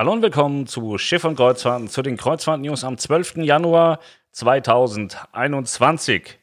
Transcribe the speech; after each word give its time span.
Hallo 0.00 0.12
und 0.12 0.22
willkommen 0.22 0.66
zu 0.66 0.96
Schiff 0.96 1.24
und 1.24 1.36
Kreuzfahrten, 1.36 1.88
zu 1.88 2.00
den 2.00 2.16
Kreuzfahrt-News 2.16 2.84
am 2.84 2.96
12. 2.96 3.44
Januar 3.44 4.00
2021. 4.32 6.38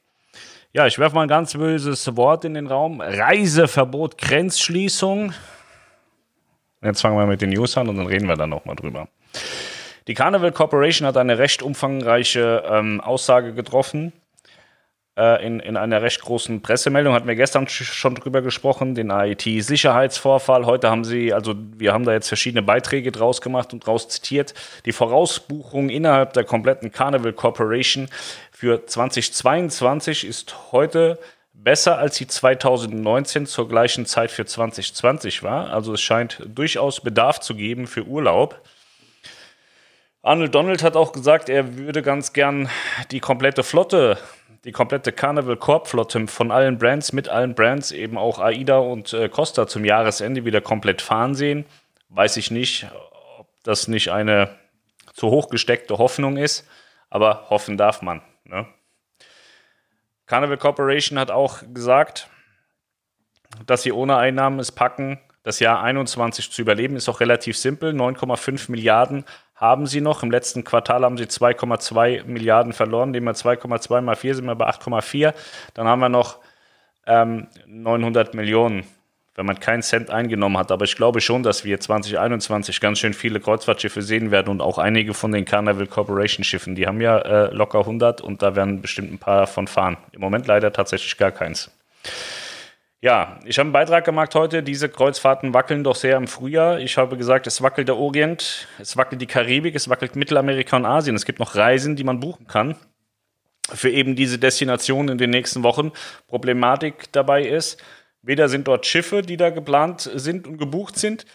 Ja, 0.74 0.86
ich 0.86 1.00
werfe 1.00 1.16
mal 1.16 1.24
ein 1.24 1.28
ganz 1.28 1.54
böses 1.54 2.16
Wort 2.16 2.46
in 2.46 2.54
den 2.54 2.68
Raum. 2.68 3.02
Reiseverbot, 3.02 4.20
Grenzschließung. 4.20 5.34
Jetzt 6.84 7.02
fangen 7.02 7.18
wir 7.18 7.26
mit 7.26 7.42
den 7.42 7.50
News 7.50 7.76
an 7.80 7.90
und 7.90 7.98
dann 7.98 8.06
reden 8.06 8.28
wir 8.28 8.36
dann 8.36 8.52
nochmal 8.52 8.76
drüber. 8.76 9.08
Die 10.06 10.14
Carnival 10.14 10.52
Corporation 10.52 11.08
hat 11.08 11.18
eine 11.18 11.40
recht 11.40 11.64
umfangreiche 11.64 12.64
ähm, 12.70 13.02
Aussage 13.02 13.56
getroffen 13.56 14.14
in, 15.18 15.60
in 15.60 15.78
einer 15.78 16.02
recht 16.02 16.22
großen 16.22 16.62
Pressemeldung. 16.62 17.14
Hatten 17.14 17.28
wir 17.28 17.36
gestern 17.36 17.68
schon 17.68 18.16
drüber 18.16 18.42
gesprochen, 18.42 18.94
den 18.94 19.10
IT-Sicherheitsvorfall. 19.10 20.66
Heute 20.66 20.90
haben 20.90 21.04
sie, 21.04 21.34
also 21.34 21.56
wir 21.78 21.94
haben 21.94 22.06
da 22.06 22.14
jetzt 22.14 22.28
verschiedene 22.28 22.62
Beiträge 22.62 23.12
draus 23.12 23.42
gemacht 23.42 23.74
und 23.74 23.86
draus 23.86 24.08
zitiert. 24.10 24.54
Die 24.86 24.92
Vorausbuchung 24.92 25.90
innerhalb 25.90 26.34
der 26.34 26.44
kompletten 26.44 26.92
Carnival 26.92 27.34
Corporation 27.34 28.10
für 28.52 28.86
2022 28.86 30.26
ist 30.26 30.72
heute 30.72 31.18
besser 31.52 31.98
als 31.98 32.16
sie 32.16 32.28
2019 32.28 33.46
zur 33.48 33.68
gleichen 33.68 34.06
Zeit 34.06 34.32
für 34.32 34.46
2020 34.46 35.44
war. 35.44 35.72
Also 35.72 35.94
es 35.94 36.02
scheint 36.02 36.42
durchaus 36.48 37.02
Bedarf 37.02 37.40
zu 37.40 37.56
geben 37.56 37.88
für 37.88 38.06
Urlaub. 38.06 38.62
Arnold 40.22 40.54
Donald 40.54 40.84
hat 40.84 40.96
auch 40.96 41.14
gesagt, 41.14 41.50
er 41.50 41.78
würde 41.78 42.02
ganz 42.02 42.34
gern 42.34 42.70
die 43.12 43.20
komplette 43.20 43.64
Flotte 43.64 44.18
die 44.68 44.74
komplette 44.74 45.14
Carnival 45.14 45.56
Corp 45.56 45.88
Flotte 45.88 46.28
von 46.28 46.52
allen 46.52 46.78
Brands, 46.78 47.14
mit 47.14 47.30
allen 47.30 47.56
Brands, 47.56 47.94
eben 47.94 48.18
auch 48.18 48.40
AIDA 48.40 48.80
und 48.80 49.14
äh, 49.14 49.30
Costa 49.30 49.66
zum 49.66 49.86
Jahresende 49.86 50.44
wieder 50.44 50.60
komplett 50.60 51.02
fahren 51.02 51.36
sehen. 51.36 51.66
Weiß 52.10 52.36
ich 52.36 52.52
nicht, 52.52 52.86
ob 53.40 53.48
das 53.64 53.88
nicht 53.88 54.12
eine 54.12 54.58
zu 55.14 55.30
hoch 55.30 55.48
gesteckte 55.48 55.98
Hoffnung 55.98 56.36
ist, 56.36 56.68
aber 57.10 57.50
hoffen 57.50 57.78
darf 57.78 58.02
man. 58.02 58.22
Ne? 58.44 58.68
Carnival 60.26 60.58
Corporation 60.58 61.18
hat 61.18 61.32
auch 61.32 61.64
gesagt, 61.74 62.28
dass 63.66 63.84
sie 63.84 63.94
ohne 63.94 64.18
Einnahmen 64.18 64.60
es 64.60 64.74
packen, 64.74 65.18
das 65.44 65.62
Jahr 65.62 65.82
21 65.82 66.52
zu 66.52 66.62
überleben. 66.62 66.98
Ist 66.98 67.08
auch 67.08 67.22
relativ 67.22 67.58
simpel. 67.58 67.94
9,5 67.94 68.70
Milliarden 68.70 69.24
haben 69.58 69.88
sie 69.88 70.02
noch. 70.02 70.24
Im 70.24 70.32
letzten 70.32 70.64
Quartal 70.64 71.04
haben 71.04 71.18
sie 71.18 71.26
2,2 71.26 72.24
Milliarden 72.26 72.74
verloren. 72.74 73.12
Nehmen 73.12 73.26
wir 73.26 73.34
2,2 73.34 74.02
mal 74.02 74.16
4, 74.16 74.36
sind 74.36 74.46
wir 74.46 74.56
bei 74.56 74.70
8,4. 74.70 75.34
Dann 75.74 75.88
haben 75.88 76.00
wir 76.00 76.10
noch 76.10 76.40
ähm, 77.08 77.48
900 77.66 78.36
Millionen, 78.36 78.84
wenn 79.36 79.48
man 79.48 79.60
keinen 79.60 79.82
Cent 79.82 80.12
eingenommen 80.12 80.58
hat. 80.58 80.72
Aber 80.72 80.86
ich 80.86 80.96
glaube 80.96 81.22
schon, 81.22 81.42
dass 81.42 81.66
wir 81.66 81.80
2021 81.80 82.80
ganz 82.80 83.00
schön 83.00 83.14
viele 83.14 83.40
Kreuzfahrtschiffe 83.40 84.04
sehen 84.04 84.30
werden 84.30 84.50
und 84.50 84.62
auch 84.62 84.78
einige 84.78 85.16
von 85.16 85.32
den 85.32 85.46
Carnival 85.46 85.88
Corporation 85.88 86.44
Schiffen. 86.44 86.76
Die 86.76 86.86
haben 86.86 87.02
ja 87.02 87.18
äh, 87.18 87.54
locker 87.54 87.80
100 87.80 88.22
und 88.22 88.44
da 88.44 88.56
werden 88.56 88.82
bestimmt 88.82 89.12
ein 89.12 89.18
paar 89.18 89.42
davon 89.42 89.68
fahren. 89.68 89.98
Im 90.12 90.22
Moment 90.22 90.46
leider 90.46 90.72
tatsächlich 90.72 91.18
gar 91.18 91.32
keins. 91.32 91.72
Ja, 93.00 93.40
ich 93.46 93.60
habe 93.60 93.68
einen 93.68 93.74
Beitrag 93.74 94.06
gemacht 94.06 94.34
heute. 94.34 94.64
Diese 94.64 94.90
Kreuzfahrten 94.90 95.54
wackeln 95.54 95.84
doch 95.84 95.96
sehr 95.96 96.18
im 96.18 96.28
Frühjahr. 96.28 96.80
Ich 96.80 96.98
habe 96.98 97.16
gesagt, 97.16 97.46
es 97.46 97.62
wackelt 97.62 97.88
der 97.88 97.98
Orient, 97.98 98.68
es 98.80 98.98
wackelt 98.98 99.22
die 99.22 99.28
Karibik, 99.28 99.76
es 99.76 99.88
wackelt 99.88 100.16
Mittelamerika 100.16 100.78
und 100.78 100.86
Asien. 100.86 101.16
Es 101.16 101.26
gibt 101.26 101.40
noch 101.40 101.56
Reisen, 101.56 101.96
die 101.96 102.04
man 102.04 102.20
buchen 102.20 102.48
kann 102.48 102.76
für 103.74 103.90
eben 103.90 104.16
diese 104.16 104.40
Destination 104.40 105.10
in 105.10 105.18
den 105.18 105.30
nächsten 105.30 105.64
Wochen. 105.64 105.92
Problematik 106.28 107.12
dabei 107.12 107.44
ist, 107.44 107.82
weder 108.22 108.50
sind 108.50 108.68
dort 108.68 108.86
Schiffe, 108.86 109.22
die 109.22 109.38
da 109.38 109.50
geplant 109.50 110.10
sind 110.16 110.48
und 110.48 110.58
gebucht 110.58 110.98
sind, 110.98 111.26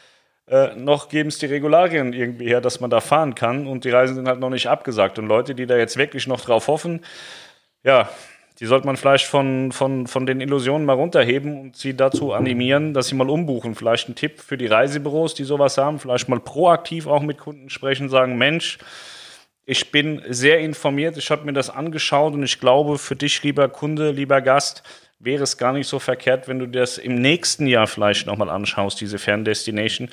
äh, 0.48 0.74
noch 0.74 1.08
geben 1.08 1.28
es 1.28 1.38
die 1.38 1.46
Regularien 1.46 2.12
irgendwie 2.12 2.46
her, 2.46 2.60
dass 2.60 2.80
man 2.80 2.90
da 2.90 3.00
fahren 3.00 3.34
kann 3.34 3.66
und 3.66 3.84
die 3.84 3.90
Reisen 3.90 4.16
sind 4.16 4.28
halt 4.28 4.40
noch 4.40 4.50
nicht 4.50 4.68
abgesagt. 4.68 5.18
Und 5.18 5.26
Leute, 5.26 5.54
die 5.54 5.66
da 5.66 5.76
jetzt 5.76 5.96
wirklich 5.96 6.26
noch 6.26 6.40
drauf 6.40 6.68
hoffen, 6.68 7.04
ja, 7.84 8.08
die 8.62 8.66
sollte 8.68 8.86
man 8.86 8.96
vielleicht 8.96 9.26
von, 9.26 9.72
von, 9.72 10.06
von 10.06 10.24
den 10.24 10.40
Illusionen 10.40 10.86
mal 10.86 10.92
runterheben 10.92 11.60
und 11.60 11.76
sie 11.76 11.96
dazu 11.96 12.32
animieren, 12.32 12.94
dass 12.94 13.08
sie 13.08 13.16
mal 13.16 13.28
umbuchen. 13.28 13.74
Vielleicht 13.74 14.08
ein 14.08 14.14
Tipp 14.14 14.40
für 14.40 14.56
die 14.56 14.68
Reisebüros, 14.68 15.34
die 15.34 15.42
sowas 15.42 15.78
haben, 15.78 15.98
vielleicht 15.98 16.28
mal 16.28 16.38
proaktiv 16.38 17.08
auch 17.08 17.22
mit 17.22 17.38
Kunden 17.38 17.70
sprechen, 17.70 18.08
sagen, 18.08 18.38
Mensch, 18.38 18.78
ich 19.66 19.90
bin 19.90 20.22
sehr 20.28 20.60
informiert, 20.60 21.16
ich 21.16 21.28
habe 21.32 21.44
mir 21.44 21.52
das 21.52 21.70
angeschaut 21.70 22.34
und 22.34 22.44
ich 22.44 22.60
glaube, 22.60 22.98
für 22.98 23.16
dich, 23.16 23.42
lieber 23.42 23.68
Kunde, 23.68 24.12
lieber 24.12 24.40
Gast, 24.40 24.84
wäre 25.18 25.42
es 25.42 25.58
gar 25.58 25.72
nicht 25.72 25.88
so 25.88 25.98
verkehrt, 25.98 26.46
wenn 26.46 26.60
du 26.60 26.66
das 26.66 26.98
im 26.98 27.16
nächsten 27.16 27.66
Jahr 27.66 27.88
vielleicht 27.88 28.28
nochmal 28.28 28.48
anschaust, 28.48 29.00
diese 29.00 29.18
Ferndestination, 29.18 30.08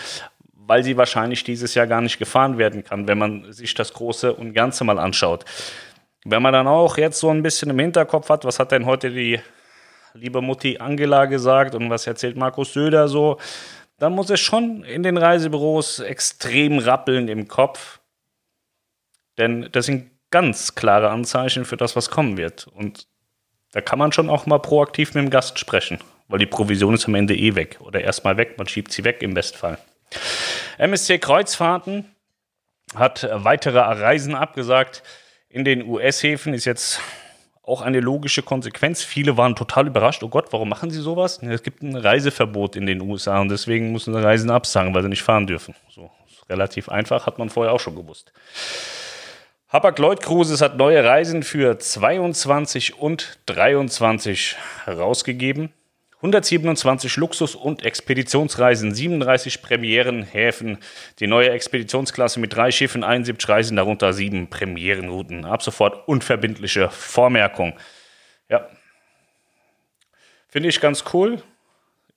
weil 0.56 0.84
sie 0.84 0.97
wahrscheinlich 0.97 1.44
dieses 1.44 1.75
Jahr 1.75 1.85
gar 1.85 2.01
nicht 2.01 2.18
gefahren 2.18 2.57
werden 2.57 2.84
kann, 2.84 3.07
wenn 3.07 3.19
man 3.19 3.53
sich 3.53 3.75
das 3.75 3.94
Große 3.94 4.34
und 4.34 4.53
Ganze 4.53 4.85
mal 4.85 4.97
anschaut. 4.97 5.45
Wenn 6.25 6.41
man 6.41 6.53
dann 6.53 6.68
auch 6.68 6.97
jetzt 6.97 7.19
so 7.19 7.30
ein 7.30 7.44
bisschen 7.44 7.69
im 7.69 7.80
Hinterkopf 7.80 8.30
hat, 8.30 8.44
was 8.46 8.59
hat 8.59 8.72
denn 8.72 8.85
heute 8.85 9.09
die 9.09 9.40
liebe 10.13 10.41
Mutti 10.41 10.78
Angela 10.78 11.25
gesagt 11.25 11.75
und 11.75 11.90
was 11.90 12.07
erzählt 12.07 12.35
Markus 12.35 12.74
Söder 12.74 13.07
so, 13.07 13.38
dann 14.00 14.13
muss 14.13 14.30
es 14.30 14.40
schon 14.40 14.84
in 14.84 15.03
den 15.03 15.18
Reisebüros 15.18 16.00
extrem 16.00 16.80
rappeln 16.80 17.28
im 17.28 17.47
Kopf. 17.47 18.00
Denn 19.38 19.69
das 19.72 19.85
sind 19.85 20.12
ganz 20.31 20.75
klare 20.75 21.09
Anzeichen 21.09 21.66
für 21.66 21.78
das, 21.78 21.96
was 21.96 22.09
kommen 22.09 22.38
wird. 22.38 22.68
Und 22.68 23.07
da 23.72 23.81
kann 23.81 24.00
man 24.00 24.12
schon 24.12 24.30
auch 24.30 24.46
mal 24.46 24.59
proaktiv 24.59 25.13
mit 25.13 25.24
dem 25.24 25.30
Gast 25.30 25.59
sprechen, 25.59 26.00
weil 26.28 26.40
die 26.40 26.46
Provision 26.46 26.96
ist 26.96 27.07
am 27.07 27.16
Ende 27.16 27.36
eh 27.36 27.56
weg 27.56 27.78
oder 27.81 28.01
erstmal 28.01 28.38
weg, 28.38 28.57
man 28.57 28.68
schiebt 28.68 28.91
sie 28.91 29.03
weg 29.03 29.22
im 29.22 29.34
Bestfall. 29.34 29.78
MSC 30.78 31.19
Kreuzfahrten 31.19 32.06
hat 32.96 33.30
weitere 33.31 33.80
Reisen 33.80 34.34
abgesagt 34.34 35.03
in 35.50 35.66
den 35.66 35.88
US-Häfen 35.88 36.54
ist 36.54 36.66
jetzt 36.66 37.02
auch 37.64 37.82
eine 37.82 38.00
logische 38.00 38.44
Konsequenz. 38.44 39.04
Viele 39.04 39.38
waren 39.38 39.56
total 39.56 39.88
überrascht. 39.88 40.24
Oh 40.24 40.30
Gott, 40.30 40.52
warum 40.52 40.70
machen 40.70 40.92
sie 40.92 41.02
sowas? 41.02 41.42
Es 41.44 41.64
gibt 41.64 41.84
ein 41.84 41.96
Reiseverbot 41.96 42.76
in 42.76 42.86
den 42.86 43.02
USA 43.02 43.40
und 43.42 43.50
deswegen 43.50 43.92
müssen 43.92 44.14
sie 44.14 44.24
Reisen 44.24 44.50
absagen, 44.50 44.94
weil 44.94 45.04
sie 45.04 45.10
nicht 45.10 45.24
fahren 45.24 45.48
dürfen. 45.48 45.76
So, 45.90 46.10
relativ 46.50 46.90
einfach, 46.90 47.26
hat 47.26 47.40
man 47.40 47.50
vorher 47.50 47.74
auch 47.74 47.80
schon 47.80 47.96
gewusst. 47.96 48.32
Hapag-Lloyd 49.70 50.22
Cruises 50.22 50.62
hat 50.62 50.78
neue 50.78 51.04
Reisen 51.04 51.44
für 51.44 51.78
22 51.78 52.98
und 52.98 53.40
23 53.46 54.56
herausgegeben. 54.86 55.72
127 56.22 57.16
Luxus- 57.16 57.56
und 57.56 57.85
Expeditionsreisen, 57.85 58.94
37 58.94 59.62
Premierenhäfen, 59.62 60.80
die 61.19 61.28
neue 61.28 61.52
Expeditionsklasse 61.52 62.41
mit 62.41 62.53
drei 62.53 62.72
Schiffen, 62.72 63.06
71 63.06 63.47
Reisen, 63.47 63.78
darunter 63.78 64.12
sieben 64.12 64.50
Premierenrouten. 64.50 65.46
Ab 65.46 65.63
sofort 65.63 66.07
unverbindliche 66.09 66.90
Vormerkung. 66.90 67.74
Ja, 68.50 68.68
finde 70.50 70.68
ich 70.68 70.81
ganz 70.81 71.06
cool. 71.13 71.41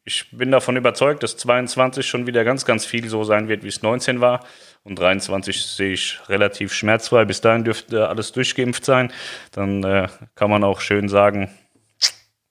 Ich 0.05 0.29
bin 0.33 0.51
davon 0.51 0.77
überzeugt, 0.77 1.23
dass 1.23 1.37
22 1.37 2.05
schon 2.05 2.27
wieder 2.27 2.43
ganz, 2.43 2.65
ganz 2.65 2.85
viel 2.85 3.09
so 3.09 3.23
sein 3.23 3.47
wird, 3.47 3.63
wie 3.63 3.69
es 3.69 3.83
19 3.83 4.21
war. 4.21 4.45
Und 4.83 4.99
23 4.99 5.65
sehe 5.65 5.93
ich 5.93 6.19
relativ 6.29 6.73
schmerzfrei. 6.73 7.25
Bis 7.25 7.41
dahin 7.41 7.63
dürfte 7.63 8.09
alles 8.09 8.33
durchgeimpft 8.33 8.85
sein. 8.85 9.13
Dann 9.53 9.85
äh, 9.85 10.09
kann 10.35 10.51
man 10.51 10.65
auch 10.65 10.81
schön 10.81 11.09
sagen, 11.09 11.57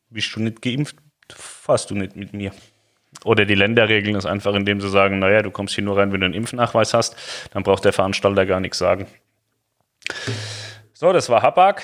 bist 0.10 0.34
du 0.34 0.40
nicht 0.40 0.62
geimpft? 0.62 0.96
Fährst 1.72 1.90
du 1.90 1.96
nicht 1.96 2.18
mit 2.18 2.34
mir. 2.34 2.52
Oder 3.24 3.46
die 3.46 3.56
Länder 3.56 3.88
regeln 3.88 4.18
es 4.18 4.26
einfach, 4.26 4.54
indem 4.56 4.82
sie 4.82 4.90
sagen, 4.90 5.20
naja, 5.20 5.42
du 5.42 5.52
kommst 5.52 5.74
hier 5.74 5.86
nur 5.86 5.98
rein, 5.98 6.12
wenn 6.12 6.20
du 6.20 6.26
einen 6.26 6.34
Impfnachweis 6.34 6.94
hast. 6.94 7.16
Dann 7.54 7.64
braucht 7.64 7.86
der 7.86 7.94
Veranstalter 7.94 8.46
gar 8.46 8.60
nichts 8.60 8.78
sagen. 8.78 9.08
So, 10.94 11.14
das 11.14 11.30
war 11.30 11.42
Hapag. 11.42 11.82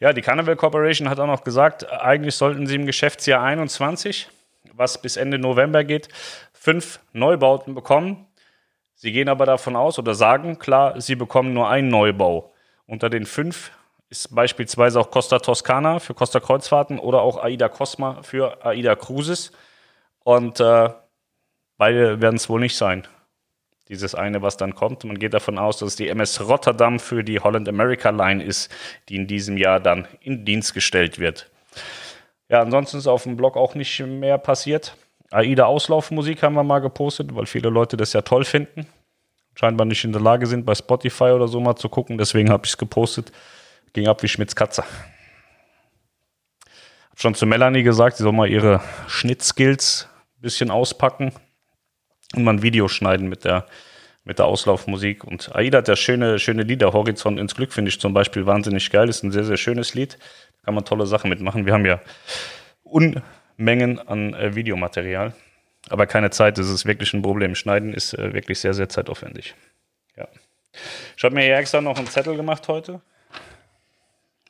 Ja, 0.00 0.14
die 0.14 0.22
Carnival 0.22 0.56
Corporation 0.56 1.10
hat 1.10 1.20
auch 1.20 1.26
noch 1.26 1.44
gesagt, 1.44 1.90
eigentlich 1.90 2.36
sollten 2.36 2.66
sie 2.66 2.76
im 2.76 2.86
Geschäftsjahr 2.86 3.42
21, 3.42 4.28
was 4.72 5.00
bis 5.00 5.18
Ende 5.18 5.38
November 5.38 5.84
geht, 5.84 6.08
fünf 6.54 7.00
Neubauten 7.12 7.74
bekommen. 7.74 8.26
Sie 8.94 9.12
gehen 9.12 9.28
aber 9.28 9.44
davon 9.44 9.76
aus 9.76 9.98
oder 9.98 10.14
sagen 10.14 10.58
klar, 10.58 10.98
sie 11.02 11.16
bekommen 11.16 11.52
nur 11.52 11.68
einen 11.68 11.88
Neubau. 11.88 12.54
Unter 12.86 13.10
den 13.10 13.26
fünf 13.26 13.70
ist 14.14 14.32
beispielsweise 14.32 15.00
auch 15.00 15.10
Costa 15.10 15.40
Toscana 15.40 15.98
für 15.98 16.14
Costa 16.14 16.38
Kreuzfahrten 16.38 17.00
oder 17.00 17.22
auch 17.22 17.42
Aida 17.42 17.68
Cosma 17.68 18.22
für 18.22 18.64
Aida 18.64 18.94
Cruises. 18.94 19.50
Und 20.20 20.60
äh, 20.60 20.90
beide 21.76 22.20
werden 22.20 22.36
es 22.36 22.48
wohl 22.48 22.60
nicht 22.60 22.76
sein. 22.76 23.08
Dieses 23.88 24.14
eine, 24.14 24.40
was 24.40 24.56
dann 24.56 24.76
kommt. 24.76 25.02
Man 25.02 25.18
geht 25.18 25.34
davon 25.34 25.58
aus, 25.58 25.78
dass 25.78 25.88
es 25.88 25.96
die 25.96 26.08
MS 26.08 26.48
Rotterdam 26.48 27.00
für 27.00 27.24
die 27.24 27.40
Holland 27.40 27.68
America 27.68 28.10
Line 28.10 28.42
ist, 28.42 28.70
die 29.08 29.16
in 29.16 29.26
diesem 29.26 29.56
Jahr 29.56 29.80
dann 29.80 30.06
in 30.20 30.44
Dienst 30.44 30.74
gestellt 30.74 31.18
wird. 31.18 31.50
Ja, 32.48 32.60
ansonsten 32.60 32.98
ist 32.98 33.08
auf 33.08 33.24
dem 33.24 33.36
Blog 33.36 33.56
auch 33.56 33.74
nicht 33.74 33.98
mehr 33.98 34.38
passiert. 34.38 34.96
AIDA 35.32 35.64
Auslaufmusik 35.64 36.42
haben 36.44 36.54
wir 36.54 36.62
mal 36.62 36.78
gepostet, 36.78 37.34
weil 37.34 37.46
viele 37.46 37.68
Leute 37.68 37.96
das 37.96 38.12
ja 38.12 38.22
toll 38.22 38.44
finden. 38.44 38.86
Scheinbar 39.56 39.86
nicht 39.86 40.04
in 40.04 40.12
der 40.12 40.22
Lage 40.22 40.46
sind, 40.46 40.64
bei 40.64 40.74
Spotify 40.74 41.32
oder 41.32 41.48
so 41.48 41.60
mal 41.60 41.74
zu 41.74 41.88
gucken. 41.88 42.16
Deswegen 42.16 42.50
habe 42.50 42.64
ich 42.64 42.72
es 42.72 42.78
gepostet. 42.78 43.32
Ging 43.94 44.08
ab 44.08 44.24
wie 44.24 44.28
Schmitz 44.28 44.56
Katze. 44.56 44.82
Hab 47.10 47.20
schon 47.20 47.36
zu 47.36 47.46
Melanie 47.46 47.84
gesagt, 47.84 48.16
sie 48.16 48.24
soll 48.24 48.32
mal 48.32 48.50
ihre 48.50 48.80
Schnittskills 49.06 50.08
ein 50.36 50.42
bisschen 50.42 50.72
auspacken. 50.72 51.32
und 52.34 52.42
mal 52.42 52.54
ein 52.54 52.62
Video 52.62 52.88
schneiden 52.88 53.28
mit 53.28 53.44
der, 53.44 53.66
mit 54.24 54.40
der 54.40 54.46
Auslaufmusik. 54.46 55.22
Und 55.22 55.54
AIDA 55.54 55.78
hat 55.78 55.86
ja 55.86 55.94
schöne, 55.94 56.40
schöne 56.40 56.64
Lieder. 56.64 56.92
Horizont 56.92 57.38
ins 57.38 57.54
Glück 57.54 57.72
finde 57.72 57.90
ich 57.90 58.00
zum 58.00 58.12
Beispiel 58.12 58.46
wahnsinnig 58.46 58.90
geil. 58.90 59.08
Ist 59.08 59.22
ein 59.22 59.30
sehr, 59.30 59.44
sehr 59.44 59.56
schönes 59.56 59.94
Lied. 59.94 60.18
Da 60.18 60.64
kann 60.64 60.74
man 60.74 60.84
tolle 60.84 61.06
Sachen 61.06 61.30
mitmachen. 61.30 61.64
Wir 61.64 61.72
haben 61.72 61.86
ja 61.86 62.00
Unmengen 62.82 64.00
an 64.00 64.34
äh, 64.34 64.56
Videomaterial. 64.56 65.34
Aber 65.88 66.08
keine 66.08 66.30
Zeit, 66.30 66.58
das 66.58 66.68
ist 66.68 66.84
wirklich 66.84 67.14
ein 67.14 67.22
Problem. 67.22 67.54
Schneiden 67.54 67.94
ist 67.94 68.12
äh, 68.14 68.32
wirklich 68.32 68.58
sehr, 68.58 68.74
sehr 68.74 68.88
zeitaufwendig. 68.88 69.54
Ja. 70.16 70.26
Ich 71.16 71.22
habe 71.22 71.36
mir 71.36 71.42
hier 71.44 71.58
extra 71.58 71.80
noch 71.80 71.96
einen 71.96 72.08
Zettel 72.08 72.34
gemacht 72.34 72.66
heute. 72.66 73.00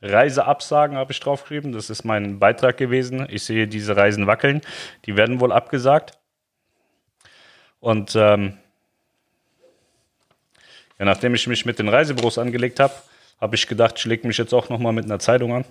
Reiseabsagen 0.04 0.96
habe 0.96 1.12
ich 1.12 1.20
draufgeschrieben. 1.20 1.72
Das 1.72 1.88
ist 1.88 2.04
mein 2.04 2.38
Beitrag 2.38 2.76
gewesen. 2.76 3.26
Ich 3.30 3.44
sehe 3.44 3.66
diese 3.66 3.96
Reisen 3.96 4.26
wackeln. 4.26 4.60
Die 5.06 5.16
werden 5.16 5.40
wohl 5.40 5.52
abgesagt. 5.52 6.18
Und 7.80 8.14
ähm, 8.14 8.58
ja, 10.98 11.06
nachdem 11.06 11.34
ich 11.34 11.46
mich 11.46 11.64
mit 11.64 11.78
den 11.78 11.88
Reisebüros 11.88 12.38
angelegt 12.38 12.80
habe, 12.80 12.94
habe 13.40 13.56
ich 13.56 13.66
gedacht, 13.66 13.94
ich 13.98 14.04
lege 14.04 14.26
mich 14.26 14.38
jetzt 14.38 14.52
auch 14.52 14.68
nochmal 14.68 14.92
mit 14.92 15.06
einer 15.06 15.18
Zeitung 15.18 15.54
an. 15.54 15.64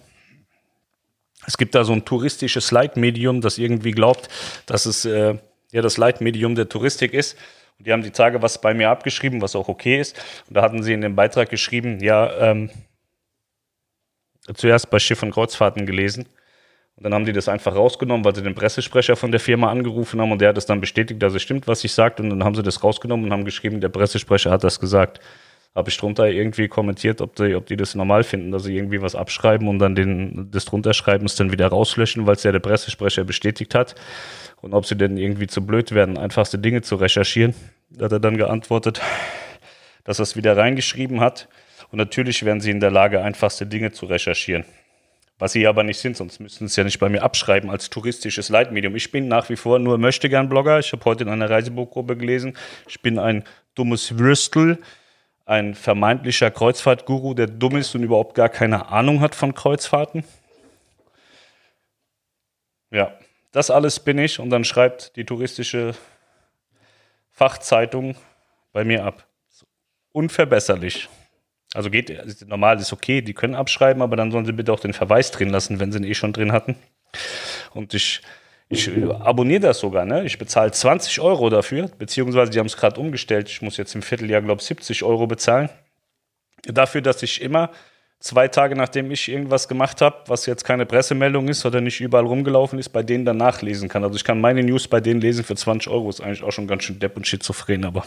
Es 1.45 1.57
gibt 1.57 1.75
da 1.75 1.83
so 1.83 1.93
ein 1.93 2.05
touristisches 2.05 2.71
Leitmedium, 2.71 3.41
das 3.41 3.57
irgendwie 3.57 3.91
glaubt, 3.91 4.29
dass 4.65 4.85
es 4.85 5.05
äh, 5.05 5.37
ja 5.71 5.81
das 5.81 5.97
Leitmedium 5.97 6.55
der 6.55 6.69
Touristik 6.69 7.13
ist. 7.13 7.37
Und 7.77 7.87
die 7.87 7.93
haben 7.93 8.03
die 8.03 8.11
Tage 8.11 8.41
was 8.41 8.61
bei 8.61 8.73
mir 8.73 8.89
abgeschrieben, 8.89 9.41
was 9.41 9.55
auch 9.55 9.67
okay 9.67 9.99
ist. 9.99 10.17
Und 10.47 10.55
da 10.55 10.61
hatten 10.61 10.83
sie 10.83 10.93
in 10.93 11.01
dem 11.01 11.15
Beitrag 11.15 11.49
geschrieben, 11.49 11.99
ja, 12.01 12.31
ähm, 12.37 12.69
zuerst 14.53 14.89
bei 14.89 14.99
Schiff- 14.99 15.23
und 15.23 15.31
Kreuzfahrten 15.31 15.85
gelesen. 15.85 16.25
Und 16.95 17.03
dann 17.03 17.13
haben 17.13 17.25
die 17.25 17.33
das 17.33 17.49
einfach 17.49 17.75
rausgenommen, 17.75 18.23
weil 18.23 18.35
sie 18.35 18.43
den 18.43 18.53
Pressesprecher 18.53 19.15
von 19.15 19.31
der 19.31 19.39
Firma 19.39 19.71
angerufen 19.71 20.21
haben 20.21 20.31
und 20.31 20.39
der 20.39 20.49
hat 20.49 20.57
es 20.57 20.65
dann 20.65 20.79
bestätigt, 20.79 21.21
dass 21.21 21.33
es 21.33 21.41
stimmt, 21.41 21.67
was 21.67 21.83
ich 21.83 21.91
sagte. 21.91 22.21
Und 22.21 22.29
dann 22.29 22.43
haben 22.43 22.55
sie 22.55 22.61
das 22.61 22.83
rausgenommen 22.83 23.25
und 23.25 23.31
haben 23.31 23.45
geschrieben, 23.45 23.81
der 23.81 23.89
Pressesprecher 23.89 24.51
hat 24.51 24.63
das 24.63 24.79
gesagt. 24.79 25.19
Habe 25.75 25.89
ich 25.89 25.97
drunter 25.97 26.29
irgendwie 26.29 26.67
kommentiert, 26.67 27.19
ob 27.19 27.35
die, 27.35 27.55
ob 27.55 27.65
die 27.65 27.75
das 27.75 27.95
normal 27.95 28.23
finden, 28.23 28.51
dass 28.51 28.63
sie 28.63 28.77
irgendwie 28.77 29.01
was 29.01 29.15
abschreiben 29.15 29.67
und 29.67 29.79
dann 29.79 29.95
den, 29.95 30.51
das 30.51 30.65
drunter 30.65 30.93
schreiben, 30.93 31.25
es 31.25 31.35
dann 31.35 31.51
wieder 31.51 31.67
rauslöschen, 31.67 32.27
weil 32.27 32.35
es 32.35 32.43
ja 32.43 32.51
der 32.51 32.59
Pressesprecher 32.59 33.23
bestätigt 33.23 33.73
hat. 33.73 33.95
Und 34.61 34.75
ob 34.75 34.85
sie 34.85 34.95
denn 34.95 35.17
irgendwie 35.17 35.47
zu 35.47 35.65
blöd 35.65 35.91
werden, 35.93 36.19
einfachste 36.19 36.59
Dinge 36.59 36.83
zu 36.83 36.95
recherchieren. 36.95 37.55
Da 37.89 38.05
hat 38.05 38.11
er 38.11 38.19
dann 38.19 38.37
geantwortet, 38.37 39.01
dass 40.03 40.19
er 40.19 40.23
es 40.23 40.35
wieder 40.35 40.55
reingeschrieben 40.55 41.21
hat. 41.21 41.47
Und 41.93 41.99
natürlich 41.99 42.43
wären 42.43 42.59
sie 42.59 42.71
in 42.71 42.79
der 42.79 42.89
Lage, 42.89 43.21
einfachste 43.21 43.67
Dinge 43.67 43.91
zu 43.91 44.07
recherchieren. 44.07 44.65
Was 45.37 45.51
sie 45.51 45.67
aber 45.67 45.83
nicht 45.83 45.99
sind, 45.99 46.17
sonst 46.17 46.39
müssten 46.39 46.67
sie 46.67 46.71
es 46.71 46.75
ja 46.75 46.83
nicht 46.83 46.97
bei 46.97 47.07
mir 47.07 47.21
abschreiben 47.21 47.69
als 47.69 47.91
touristisches 47.91 48.49
Leitmedium. 48.49 48.95
Ich 48.95 49.11
bin 49.11 49.27
nach 49.27 49.47
wie 49.51 49.55
vor 49.55 49.77
nur 49.77 49.99
Möchtegern-Blogger. 49.99 50.79
Ich 50.79 50.91
habe 50.91 51.05
heute 51.05 51.23
in 51.23 51.29
einer 51.29 51.51
Reisebuchgruppe 51.51 52.17
gelesen. 52.17 52.57
Ich 52.87 53.03
bin 53.03 53.19
ein 53.19 53.43
dummes 53.75 54.17
Würstel, 54.17 54.79
ein 55.45 55.75
vermeintlicher 55.75 56.49
Kreuzfahrtguru, 56.49 57.35
der 57.35 57.45
dumm 57.45 57.75
ist 57.75 57.93
und 57.93 58.01
überhaupt 58.01 58.33
gar 58.33 58.49
keine 58.49 58.87
Ahnung 58.87 59.21
hat 59.21 59.35
von 59.35 59.53
Kreuzfahrten. 59.53 60.23
Ja, 62.89 63.15
das 63.51 63.69
alles 63.69 63.99
bin 63.99 64.17
ich 64.17 64.39
und 64.39 64.49
dann 64.49 64.63
schreibt 64.63 65.15
die 65.15 65.25
touristische 65.25 65.93
Fachzeitung 67.29 68.15
bei 68.71 68.83
mir 68.83 69.05
ab. 69.05 69.27
Unverbesserlich. 70.11 71.07
Also 71.73 71.89
geht, 71.89 72.47
normal 72.47 72.79
ist 72.79 72.93
okay, 72.93 73.21
die 73.21 73.33
können 73.33 73.55
abschreiben, 73.55 74.01
aber 74.01 74.15
dann 74.15 74.31
sollen 74.31 74.45
sie 74.45 74.53
bitte 74.53 74.71
auch 74.71 74.79
den 74.79 74.93
Verweis 74.93 75.31
drin 75.31 75.49
lassen, 75.49 75.79
wenn 75.79 75.91
sie 75.91 75.97
ihn 75.99 76.03
eh 76.03 76.13
schon 76.13 76.33
drin 76.33 76.51
hatten. 76.51 76.75
Und 77.73 77.93
ich, 77.93 78.21
ich 78.69 78.89
abonniere 79.19 79.61
das 79.61 79.79
sogar, 79.79 80.05
ne? 80.05 80.23
Ich 80.25 80.37
bezahle 80.37 80.71
20 80.71 81.19
Euro 81.19 81.49
dafür, 81.49 81.89
beziehungsweise 81.97 82.51
die 82.51 82.59
haben 82.59 82.67
es 82.67 82.77
gerade 82.77 82.99
umgestellt. 82.99 83.49
Ich 83.49 83.61
muss 83.61 83.77
jetzt 83.77 83.95
im 83.95 84.03
Vierteljahr, 84.03 84.41
glaube 84.41 84.61
ich, 84.61 84.67
70 84.67 85.03
Euro 85.03 85.25
bezahlen. 85.25 85.69
Dafür, 86.65 87.01
dass 87.01 87.23
ich 87.23 87.41
immer 87.41 87.71
zwei 88.23 88.47
Tage 88.47 88.75
nachdem 88.75 89.11
ich 89.11 89.29
irgendwas 89.29 89.67
gemacht 89.67 89.99
habe, 90.01 90.15
was 90.27 90.45
jetzt 90.45 90.63
keine 90.63 90.85
Pressemeldung 90.85 91.49
ist 91.49 91.65
oder 91.65 91.81
nicht 91.81 91.99
überall 91.99 92.25
rumgelaufen 92.25 92.79
ist, 92.79 92.89
bei 92.89 93.03
denen 93.03 93.25
dann 93.25 93.37
nachlesen 93.37 93.89
kann. 93.89 94.03
Also 94.03 94.15
ich 94.15 94.23
kann 94.23 94.39
meine 94.39 94.63
News 94.63 94.87
bei 94.87 95.01
denen 95.01 95.19
lesen 95.19 95.43
für 95.43 95.55
20 95.55 95.91
Euro. 95.91 96.09
Ist 96.09 96.21
eigentlich 96.21 96.43
auch 96.43 96.51
schon 96.51 96.67
ganz 96.67 96.83
schön 96.83 96.99
depp 96.99 97.17
und 97.17 97.27
schizophren, 97.27 97.83
aber 97.83 98.05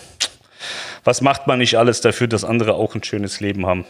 was 1.04 1.20
macht 1.20 1.46
man 1.46 1.58
nicht 1.58 1.76
alles 1.76 2.00
dafür, 2.00 2.26
dass 2.26 2.44
andere 2.44 2.74
auch 2.74 2.94
ein 2.94 3.04
schönes 3.04 3.40
Leben 3.40 3.66
haben? 3.66 3.84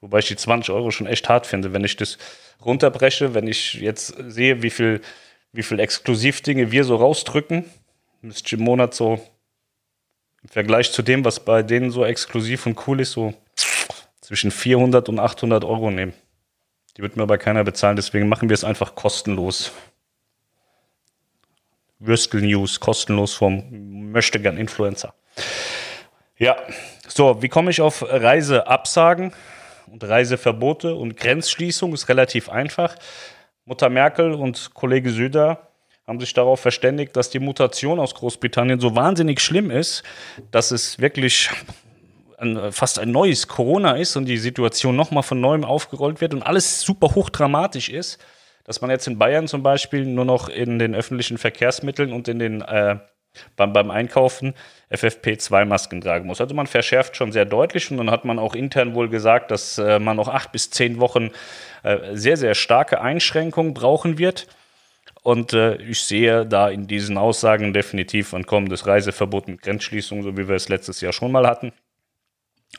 Wobei 0.00 0.20
ich 0.20 0.28
die 0.28 0.36
20 0.36 0.72
Euro 0.74 0.90
schon 0.90 1.06
echt 1.06 1.28
hart 1.28 1.46
finde, 1.46 1.72
wenn 1.72 1.84
ich 1.84 1.96
das 1.96 2.18
runterbreche, 2.64 3.34
wenn 3.34 3.46
ich 3.46 3.74
jetzt 3.74 4.14
sehe, 4.28 4.62
wie 4.62 4.70
viel, 4.70 5.00
wie 5.52 5.62
viel 5.62 5.78
Exklusivdinge 5.78 6.72
wir 6.72 6.84
so 6.84 6.96
rausdrücken, 6.96 7.64
müsste 8.22 8.46
ich 8.46 8.52
im 8.54 8.64
Monat 8.64 8.94
so 8.94 9.20
im 10.42 10.48
Vergleich 10.48 10.90
zu 10.92 11.02
dem, 11.02 11.24
was 11.24 11.40
bei 11.40 11.62
denen 11.62 11.90
so 11.90 12.04
exklusiv 12.04 12.66
und 12.66 12.86
cool 12.86 13.00
ist, 13.00 13.12
so 13.12 13.34
zwischen 14.20 14.50
400 14.50 15.08
und 15.08 15.18
800 15.18 15.64
Euro 15.64 15.90
nehmen. 15.90 16.14
Die 16.96 17.02
wird 17.02 17.16
mir 17.16 17.22
aber 17.22 17.38
keiner 17.38 17.64
bezahlen, 17.64 17.96
deswegen 17.96 18.28
machen 18.28 18.48
wir 18.48 18.54
es 18.54 18.64
einfach 18.64 18.94
kostenlos. 18.94 19.72
Würstel 22.00 22.40
News, 22.40 22.80
kostenlos 22.80 23.34
vom 23.34 24.10
Möchtegern 24.10 24.56
Influencer. 24.56 25.14
Ja, 26.38 26.56
so, 27.06 27.42
wie 27.42 27.48
komme 27.48 27.70
ich 27.70 27.82
auf 27.82 28.02
Reiseabsagen 28.02 29.32
und 29.86 30.02
Reiseverbote 30.02 30.94
und 30.94 31.18
Grenzschließung? 31.18 31.92
Ist 31.92 32.08
relativ 32.08 32.48
einfach. 32.48 32.96
Mutter 33.66 33.90
Merkel 33.90 34.32
und 34.32 34.72
Kollege 34.72 35.10
Söder 35.10 35.68
haben 36.06 36.18
sich 36.18 36.32
darauf 36.32 36.60
verständigt, 36.60 37.14
dass 37.16 37.28
die 37.28 37.38
Mutation 37.38 38.00
aus 38.00 38.14
Großbritannien 38.14 38.80
so 38.80 38.96
wahnsinnig 38.96 39.40
schlimm 39.40 39.70
ist, 39.70 40.02
dass 40.50 40.70
es 40.70 40.98
wirklich 40.98 41.50
ein, 42.38 42.72
fast 42.72 42.98
ein 42.98 43.10
neues 43.10 43.46
Corona 43.46 43.92
ist 43.92 44.16
und 44.16 44.24
die 44.24 44.38
Situation 44.38 44.96
nochmal 44.96 45.22
von 45.22 45.40
neuem 45.40 45.64
aufgerollt 45.64 46.22
wird 46.22 46.32
und 46.32 46.42
alles 46.42 46.80
super 46.80 47.14
hochdramatisch 47.14 47.90
ist 47.90 48.18
dass 48.70 48.80
man 48.80 48.90
jetzt 48.90 49.08
in 49.08 49.18
Bayern 49.18 49.48
zum 49.48 49.64
Beispiel 49.64 50.04
nur 50.04 50.24
noch 50.24 50.48
in 50.48 50.78
den 50.78 50.94
öffentlichen 50.94 51.38
Verkehrsmitteln 51.38 52.12
und 52.12 52.28
in 52.28 52.38
den 52.38 52.62
äh, 52.62 52.98
beim, 53.56 53.72
beim 53.72 53.90
Einkaufen 53.90 54.54
FFP2-Masken 54.92 56.00
tragen 56.00 56.28
muss. 56.28 56.40
Also 56.40 56.54
man 56.54 56.68
verschärft 56.68 57.16
schon 57.16 57.32
sehr 57.32 57.46
deutlich 57.46 57.90
und 57.90 57.96
dann 57.96 58.12
hat 58.12 58.24
man 58.24 58.38
auch 58.38 58.54
intern 58.54 58.94
wohl 58.94 59.08
gesagt, 59.08 59.50
dass 59.50 59.78
äh, 59.78 59.98
man 59.98 60.16
noch 60.16 60.28
acht 60.28 60.52
bis 60.52 60.70
zehn 60.70 61.00
Wochen 61.00 61.30
äh, 61.82 62.14
sehr, 62.14 62.36
sehr 62.36 62.54
starke 62.54 63.00
Einschränkungen 63.00 63.74
brauchen 63.74 64.18
wird. 64.18 64.46
Und 65.24 65.52
äh, 65.52 65.74
ich 65.82 66.04
sehe 66.04 66.46
da 66.46 66.70
in 66.70 66.86
diesen 66.86 67.18
Aussagen 67.18 67.72
definitiv 67.72 68.34
ein 68.34 68.46
kommendes 68.46 68.86
Reiseverbot 68.86 69.48
mit 69.48 69.62
Grenzschließung, 69.62 70.22
so 70.22 70.36
wie 70.36 70.46
wir 70.46 70.54
es 70.54 70.68
letztes 70.68 71.00
Jahr 71.00 71.12
schon 71.12 71.32
mal 71.32 71.48
hatten. 71.48 71.72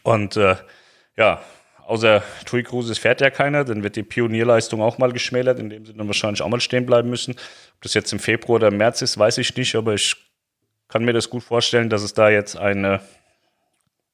Und 0.03 0.37
äh, 0.37 0.55
ja, 1.17 1.41
Außer 1.91 2.23
Tui 2.45 2.63
Cruises 2.63 2.97
fährt 2.99 3.19
ja 3.19 3.29
keiner, 3.29 3.65
dann 3.65 3.83
wird 3.83 3.97
die 3.97 4.03
Pionierleistung 4.03 4.81
auch 4.81 4.97
mal 4.97 5.11
geschmälert, 5.11 5.59
indem 5.59 5.85
sie 5.85 5.93
dann 5.93 6.07
wahrscheinlich 6.07 6.41
auch 6.41 6.47
mal 6.47 6.61
stehen 6.61 6.85
bleiben 6.85 7.09
müssen. 7.09 7.31
Ob 7.33 7.81
das 7.81 7.93
jetzt 7.93 8.13
im 8.13 8.19
Februar 8.19 8.55
oder 8.55 8.69
im 8.69 8.77
März 8.77 9.01
ist, 9.01 9.17
weiß 9.17 9.39
ich 9.39 9.53
nicht, 9.57 9.75
aber 9.75 9.93
ich 9.93 10.15
kann 10.87 11.03
mir 11.03 11.11
das 11.11 11.29
gut 11.29 11.43
vorstellen, 11.43 11.89
dass 11.89 12.01
es 12.01 12.13
da 12.13 12.29
jetzt 12.29 12.55
eine 12.55 13.01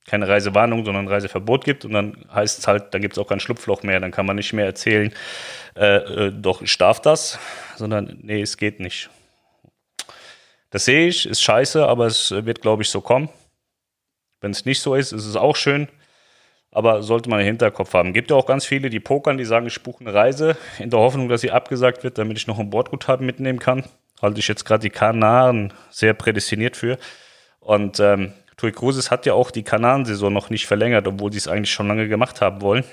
keine 0.08 0.28
Reisewarnung, 0.28 0.86
sondern 0.86 1.08
Reiseverbot 1.08 1.66
gibt 1.66 1.86
und 1.86 1.92
dann 1.92 2.26
heißt 2.34 2.58
es 2.58 2.68
halt, 2.68 2.96
dann 2.96 3.02
gibt 3.02 3.14
es 3.14 3.20
auch 3.20 3.28
kein 3.28 3.40
Schlupfloch 3.40 3.84
mehr, 3.84 4.00
dann 4.00 4.10
kann 4.10 4.26
man 4.26 4.38
nicht 4.38 4.54
mehr 4.54 4.66
erzählen, 4.66 5.14
äh, 5.76 5.98
äh, 5.98 6.32
doch, 6.32 6.64
ich 6.64 6.76
darf 6.80 7.00
das, 7.00 7.38
sondern 7.76 8.18
nee, 8.24 8.42
es 8.42 8.58
geht 8.58 8.80
nicht. 8.80 9.12
Das 10.72 10.86
sehe 10.86 11.08
ich, 11.08 11.28
ist 11.28 11.44
scheiße, 11.44 11.86
aber 11.86 12.08
es 12.08 12.32
wird, 12.32 12.64
glaube 12.64 12.82
ich, 12.82 12.90
so 12.90 13.02
kommen. 13.02 13.30
Wenn 14.42 14.50
es 14.50 14.66
nicht 14.66 14.82
so 14.82 14.96
ist, 14.96 15.12
ist 15.12 15.26
es 15.28 15.36
auch 15.36 15.56
schön 15.56 15.88
aber 16.78 17.02
sollte 17.02 17.28
man 17.28 17.40
im 17.40 17.46
Hinterkopf 17.48 17.96
haben. 17.96 18.14
Gibt 18.14 18.30
ja 18.30 18.38
auch 18.38 18.46
ganz 18.46 18.64
viele, 18.64 18.92
die 18.92 19.00
pokern, 19.00 19.40
die 19.40 19.46
sagen, 19.46 19.66
ich 19.66 19.82
buche 19.82 20.02
eine 20.02 20.14
Reise 20.14 20.56
in 20.78 20.92
der 20.92 21.00
Hoffnung, 21.00 21.28
dass 21.28 21.42
sie 21.42 21.50
abgesagt 21.50 22.04
wird, 22.04 22.20
damit 22.20 22.38
ich 22.38 22.46
noch 22.46 22.60
ein 22.60 22.70
Bordguthaben 22.70 23.26
mitnehmen 23.26 23.58
kann. 23.58 23.84
Halte 24.22 24.40
ich 24.40 24.48
jetzt 24.48 24.64
gerade 24.64 24.84
die 24.84 24.92
Kanaren 24.92 25.74
sehr 25.90 26.14
prädestiniert 26.14 26.78
für. 26.78 27.00
Und 27.60 28.00
ähm, 28.00 28.32
Tui 28.58 28.72
Cruises 28.72 29.10
hat 29.10 29.26
ja 29.26 29.34
auch 29.34 29.50
die 29.50 29.64
Kanarensaison 29.64 30.32
noch 30.32 30.52
nicht 30.52 30.68
verlängert, 30.68 31.08
obwohl 31.08 31.32
sie 31.32 31.40
es 31.40 31.48
eigentlich 31.48 31.74
schon 31.74 31.88
lange 31.88 32.08
gemacht 32.08 32.42
haben 32.42 32.62
wollen. 32.62 32.84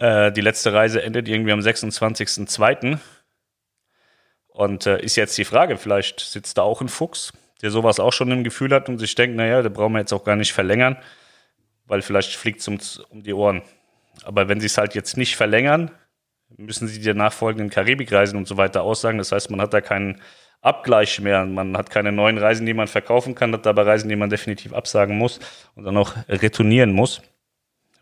Äh, 0.00 0.32
die 0.32 0.40
letzte 0.40 0.72
Reise 0.72 1.00
endet 1.00 1.28
irgendwie 1.28 1.52
am 1.52 1.60
26.02. 1.60 2.98
Und 4.48 4.86
äh, 4.86 5.00
ist 5.00 5.14
jetzt 5.14 5.38
die 5.38 5.44
Frage, 5.44 5.76
vielleicht 5.76 6.18
sitzt 6.18 6.58
da 6.58 6.62
auch 6.62 6.80
ein 6.80 6.88
Fuchs, 6.88 7.32
der 7.62 7.70
sowas 7.70 8.00
auch 8.00 8.12
schon 8.12 8.32
im 8.32 8.42
Gefühl 8.42 8.74
hat 8.74 8.88
und 8.88 8.98
sich 8.98 9.14
denkt, 9.14 9.36
naja, 9.36 9.62
da 9.62 9.68
brauchen 9.68 9.92
wir 9.92 10.00
jetzt 10.00 10.12
auch 10.12 10.24
gar 10.24 10.34
nicht 10.34 10.52
verlängern 10.52 10.96
weil 11.88 12.02
vielleicht 12.02 12.36
fliegt 12.36 12.60
es 12.60 12.68
um, 12.68 13.22
die 13.22 13.32
Ohren. 13.32 13.62
Aber 14.24 14.48
wenn 14.48 14.60
sie 14.60 14.66
es 14.66 14.78
halt 14.78 14.94
jetzt 14.94 15.16
nicht 15.16 15.36
verlängern, 15.36 15.90
müssen 16.56 16.88
sie 16.88 17.00
die 17.00 17.14
nachfolgenden 17.14 17.70
Karibikreisen 17.70 18.38
und 18.38 18.46
so 18.46 18.56
weiter 18.56 18.82
aussagen. 18.82 19.18
Das 19.18 19.32
heißt, 19.32 19.50
man 19.50 19.60
hat 19.60 19.74
da 19.74 19.80
keinen 19.80 20.20
Abgleich 20.60 21.20
mehr. 21.20 21.44
Man 21.44 21.76
hat 21.76 21.90
keine 21.90 22.12
neuen 22.12 22.38
Reisen, 22.38 22.66
die 22.66 22.74
man 22.74 22.88
verkaufen 22.88 23.34
kann, 23.34 23.52
hat 23.52 23.66
aber 23.66 23.86
Reisen, 23.86 24.08
die 24.08 24.16
man 24.16 24.30
definitiv 24.30 24.72
absagen 24.72 25.16
muss 25.16 25.40
und 25.74 25.84
dann 25.84 25.96
auch 25.96 26.14
retournieren 26.28 26.92
muss. 26.92 27.22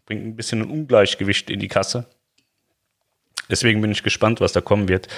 Bringt 0.06 0.24
ein 0.24 0.36
bisschen 0.36 0.62
ein 0.62 0.70
Ungleichgewicht 0.70 1.50
in 1.50 1.60
die 1.60 1.68
Kasse. 1.68 2.06
Deswegen 3.48 3.80
bin 3.80 3.92
ich 3.92 4.02
gespannt, 4.02 4.40
was 4.40 4.52
da 4.52 4.60
kommen 4.60 4.88
wird. 4.88 5.08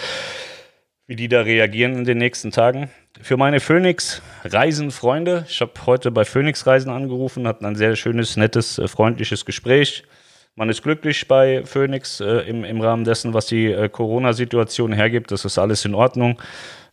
Wie 1.08 1.16
die 1.16 1.28
da 1.28 1.40
reagieren 1.40 1.96
in 1.96 2.04
den 2.04 2.18
nächsten 2.18 2.50
Tagen. 2.50 2.90
Für 3.22 3.38
meine 3.38 3.60
Phoenix-Reisenfreunde, 3.60 5.46
ich 5.48 5.62
habe 5.62 5.72
heute 5.86 6.10
bei 6.10 6.26
Phoenix 6.26 6.66
Reisen 6.66 6.90
angerufen, 6.90 7.48
hatten 7.48 7.64
ein 7.64 7.76
sehr 7.76 7.96
schönes, 7.96 8.36
nettes, 8.36 8.78
äh, 8.78 8.86
freundliches 8.88 9.46
Gespräch. 9.46 10.04
Man 10.54 10.68
ist 10.68 10.82
glücklich 10.82 11.26
bei 11.26 11.64
Phoenix 11.64 12.20
äh, 12.20 12.40
im, 12.42 12.62
im 12.62 12.82
Rahmen 12.82 13.04
dessen, 13.04 13.32
was 13.32 13.46
die 13.46 13.72
äh, 13.72 13.88
Corona-Situation 13.88 14.92
hergibt. 14.92 15.30
Das 15.30 15.46
ist 15.46 15.56
alles 15.56 15.86
in 15.86 15.94
Ordnung. 15.94 16.42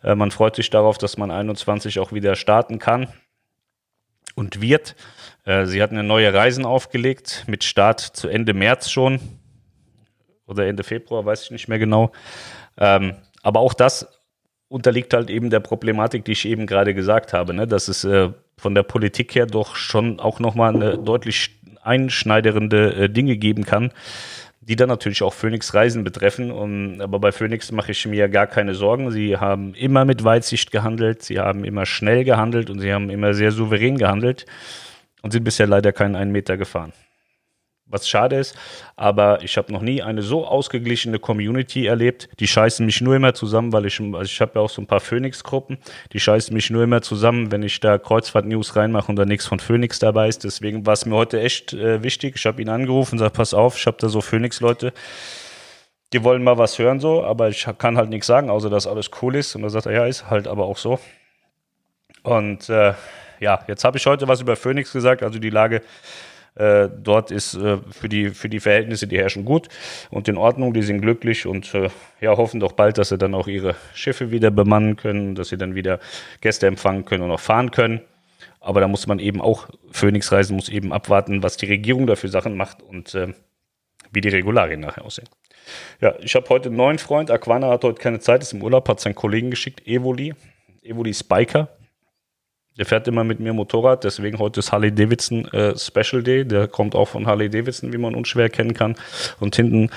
Äh, 0.02 0.16
man 0.16 0.32
freut 0.32 0.56
sich 0.56 0.70
darauf, 0.70 0.98
dass 0.98 1.18
man 1.18 1.30
21 1.30 2.00
auch 2.00 2.14
wieder 2.14 2.38
starten 2.38 2.80
kann 2.80 3.10
und 4.34 4.62
wird. 4.62 4.96
Äh, 5.44 5.66
sie 5.66 5.84
hatten 5.84 5.98
eine 5.98 6.08
neue 6.08 6.34
Reisen 6.34 6.64
aufgelegt 6.64 7.44
mit 7.48 7.66
Start 7.66 8.00
zu 8.00 8.30
Ende 8.30 8.54
März 8.54 8.90
schon 8.90 9.20
oder 10.48 10.68
Ende 10.68 10.86
Februar, 10.86 11.26
weiß 11.26 11.44
ich 11.44 11.52
nicht 11.52 11.68
mehr 11.68 11.80
genau. 11.80 12.14
Ähm, 12.78 13.16
aber 13.46 13.60
auch 13.60 13.76
das 13.76 14.08
unterliegt 14.70 15.14
halt 15.14 15.30
eben 15.30 15.52
der 15.52 15.60
Problematik, 15.60 16.26
die 16.26 16.32
ich 16.32 16.48
eben 16.48 16.66
gerade 16.66 16.96
gesagt 16.96 17.32
habe, 17.32 17.54
ne? 17.54 17.68
dass 17.68 17.88
es 17.88 18.04
äh, 18.04 18.30
von 18.58 18.74
der 18.74 18.82
Politik 18.82 19.36
her 19.36 19.46
doch 19.46 19.76
schon 19.76 20.20
auch 20.20 20.40
nochmal 20.40 20.76
eine 20.76 20.98
deutlich 20.98 21.52
einschneidende 21.84 22.96
äh, 22.96 23.10
Dinge 23.10 23.38
geben 23.38 23.64
kann, 23.64 23.92
die 24.62 24.76
dann 24.76 24.90
natürlich 24.90 25.22
auch 25.22 25.34
Phoenix 25.34 25.76
Reisen 25.76 26.04
betreffen. 26.04 26.50
Und, 26.50 27.00
aber 27.02 27.20
bei 27.20 27.32
Phoenix 27.32 27.72
mache 27.72 27.92
ich 27.92 28.08
mir 28.08 28.30
gar 28.30 28.48
keine 28.48 28.74
Sorgen. 28.74 29.12
Sie 29.12 29.38
haben 29.38 29.76
immer 29.76 30.06
mit 30.06 30.24
Weitsicht 30.24 30.72
gehandelt, 30.72 31.22
sie 31.22 31.40
haben 31.40 31.64
immer 31.66 31.86
schnell 31.86 32.24
gehandelt 32.24 32.72
und 32.72 32.80
sie 32.80 32.92
haben 32.92 33.12
immer 33.12 33.36
sehr 33.36 33.52
souverän 33.52 34.00
gehandelt 34.00 34.48
und 35.22 35.34
sind 35.34 35.44
bisher 35.44 35.68
leider 35.68 35.94
keinen 35.94 36.16
einen 36.16 36.32
Meter 36.32 36.58
gefahren 36.58 36.94
was 37.88 38.08
schade 38.08 38.38
ist, 38.38 38.56
aber 38.96 39.44
ich 39.44 39.58
habe 39.58 39.72
noch 39.72 39.82
nie 39.82 40.02
eine 40.02 40.24
so 40.24 40.46
ausgeglichene 40.46 41.20
Community 41.20 41.86
erlebt. 41.86 42.30
Die 42.40 42.48
scheißen 42.48 42.86
mich 42.86 43.00
nur 43.02 43.16
immer 43.16 43.34
zusammen, 43.34 43.72
weil 43.74 43.86
ich, 43.86 44.00
also 44.00 44.24
ich 44.24 44.42
habe 44.42 44.54
ja 44.56 44.62
auch 44.62 44.70
so 44.70 44.82
ein 44.82 44.88
paar 44.88 45.00
Phoenix-Gruppen, 45.00 45.78
die 46.12 46.20
scheißen 46.20 46.54
mich 46.54 46.70
nur 46.72 46.84
immer 46.84 47.02
zusammen, 47.02 47.52
wenn 47.52 47.62
ich 47.62 47.80
da 47.80 47.98
Kreuzfahrt-News 47.98 48.76
reinmache 48.76 49.10
und 49.10 49.18
da 49.18 49.26
nichts 49.26 49.46
von 49.46 49.60
Phoenix 49.60 50.00
dabei 50.00 50.28
ist. 50.28 50.44
Deswegen 50.44 50.86
war 50.86 50.94
es 50.94 51.06
mir 51.06 51.16
heute 51.16 51.40
echt 51.40 51.74
äh, 51.74 52.02
wichtig. 52.02 52.36
Ich 52.38 52.46
habe 52.46 52.62
ihn 52.62 52.70
angerufen 52.70 53.14
und 53.14 53.18
gesagt, 53.20 53.36
pass 53.36 53.54
auf, 53.54 53.78
ich 53.78 53.86
habe 53.86 53.98
da 54.00 54.10
so 54.10 54.22
Phoenix-Leute, 54.22 54.92
die 56.12 56.24
wollen 56.24 56.44
mal 56.44 56.58
was 56.58 56.80
hören 56.80 57.00
so, 57.00 57.24
aber 57.24 57.50
ich 57.50 57.68
kann 57.78 57.98
halt 57.98 58.10
nichts 58.10 58.28
sagen, 58.28 58.50
außer 58.50 58.70
dass 58.70 58.88
alles 58.88 59.12
cool 59.22 59.36
ist. 59.36 59.56
Und 59.56 59.62
da 59.62 59.70
sagt 59.70 59.86
er, 59.86 59.92
ja, 59.92 60.06
ist 60.06 60.30
halt 60.30 60.48
aber 60.48 60.66
auch 60.66 60.78
so. 60.78 61.00
Und 62.24 62.68
äh, 62.70 62.94
ja, 63.40 63.64
jetzt 63.68 63.84
habe 63.84 63.98
ich 63.98 64.06
heute 64.08 64.28
was 64.28 64.42
über 64.42 64.56
Phoenix 64.56 64.92
gesagt, 64.92 65.22
also 65.22 65.38
die 65.38 65.50
Lage 65.50 65.82
äh, 66.56 66.90
dort 66.90 67.32
ist 67.32 67.54
äh, 67.56 67.78
für, 67.92 68.08
die, 68.08 68.30
für 68.30 68.48
die 68.48 68.60
Verhältnisse, 68.60 69.08
die 69.08 69.18
herrschen, 69.18 69.44
gut 69.44 69.68
und 70.10 70.28
in 70.28 70.38
Ordnung. 70.38 70.74
Die 70.74 70.84
sind 70.84 71.02
glücklich 71.02 71.46
und 71.46 71.74
äh, 71.74 71.90
ja, 72.22 72.38
hoffen 72.38 72.60
doch 72.60 72.72
bald, 72.72 72.98
dass 72.98 73.10
sie 73.10 73.18
dann 73.18 73.36
auch 73.36 73.48
ihre 73.48 73.76
Schiffe 73.94 74.32
wieder 74.32 74.52
bemannen 74.52 74.96
können, 74.96 75.36
dass 75.36 75.50
sie 75.50 75.58
dann 75.58 75.76
wieder 75.76 76.00
Gäste 76.42 76.68
empfangen 76.68 77.04
können 77.06 77.24
und 77.24 77.32
auch 77.32 77.40
fahren 77.40 77.72
können. 77.72 78.02
Aber 78.62 78.80
da 78.80 78.88
muss 78.88 79.06
man 79.06 79.20
eben 79.20 79.42
auch, 79.42 79.68
Phoenix 79.92 80.32
Reisen 80.32 80.56
muss 80.56 80.70
eben 80.70 80.92
abwarten, 80.94 81.44
was 81.44 81.58
die 81.58 81.68
Regierung 81.68 82.08
dafür 82.08 82.30
Sachen 82.30 82.56
macht 82.56 82.82
und 82.82 83.14
äh, 83.14 83.34
wie 84.12 84.22
die 84.22 84.30
Regularien 84.30 84.80
nachher 84.80 85.04
aussehen. 85.04 85.28
Ja, 86.00 86.16
ich 86.20 86.36
habe 86.36 86.48
heute 86.50 86.70
einen 86.70 86.78
neuen 86.78 87.00
Freund. 87.00 87.32
Aquana 87.32 87.70
hat 87.70 87.84
heute 87.84 88.02
keine 88.02 88.20
Zeit, 88.20 88.44
ist 88.44 88.54
im 88.54 88.64
Urlaub, 88.64 88.88
hat 88.88 89.00
seinen 89.00 89.16
Kollegen 89.16 89.50
geschickt, 89.50 89.86
Evoli. 89.86 90.34
Evoli 90.82 91.14
Spiker. 91.14 91.75
Der 92.78 92.86
fährt 92.86 93.08
immer 93.08 93.24
mit 93.24 93.40
mir 93.40 93.54
Motorrad, 93.54 94.04
deswegen 94.04 94.38
heute 94.38 94.60
ist 94.60 94.72
Harley 94.72 94.94
Davidson 94.94 95.46
äh, 95.54 95.78
Special 95.78 96.22
Day. 96.22 96.46
Der 96.46 96.68
kommt 96.68 96.94
auch 96.94 97.08
von 97.08 97.26
Harley 97.26 97.50
Davidson, 97.50 97.94
wie 97.94 97.98
man 97.98 98.16
unschwer 98.16 98.44
erkennen 98.44 98.74
kann. 98.74 98.96
Und 99.40 99.56
hinten, 99.56 99.90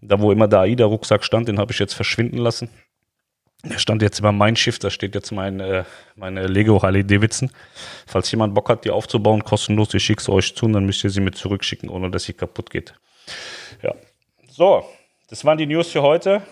da 0.00 0.20
wo 0.20 0.32
immer 0.32 0.48
der 0.48 0.60
AIDA-Rucksack 0.60 1.24
stand, 1.24 1.48
den 1.48 1.58
habe 1.58 1.72
ich 1.72 1.78
jetzt 1.78 1.94
verschwinden 1.94 2.38
lassen. 2.38 2.68
Der 3.64 3.78
stand 3.78 4.02
jetzt 4.02 4.18
über 4.18 4.32
mein 4.32 4.54
Schiff, 4.56 4.78
da 4.78 4.90
steht 4.90 5.14
jetzt 5.14 5.30
mein, 5.32 5.60
äh, 5.60 5.84
meine 6.14 6.46
Lego 6.46 6.82
Harley 6.82 7.04
Davidson. 7.04 7.50
Falls 8.06 8.30
jemand 8.30 8.54
Bock 8.54 8.68
hat, 8.68 8.84
die 8.84 8.90
aufzubauen, 8.90 9.42
kostenlos, 9.42 9.94
ich 9.94 10.04
schicke 10.04 10.20
es 10.20 10.28
euch 10.28 10.54
zu 10.54 10.66
und 10.66 10.72
dann 10.72 10.84
müsst 10.84 11.02
ihr 11.04 11.10
sie 11.10 11.20
mit 11.20 11.36
zurückschicken, 11.36 11.88
ohne 11.88 12.10
dass 12.10 12.24
sie 12.24 12.32
kaputt 12.32 12.70
geht. 12.70 12.94
Ja. 13.82 13.94
So, 14.48 14.84
das 15.28 15.44
waren 15.44 15.58
die 15.58 15.66
News 15.66 15.88
für 15.88 16.02
heute. 16.02 16.42